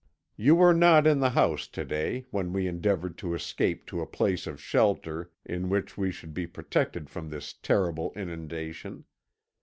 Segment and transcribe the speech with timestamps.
[0.35, 4.07] "You were not in the house to day when we endeavoured to escape to a
[4.07, 9.05] place of shelter in which we should be protected from this terrible inundation.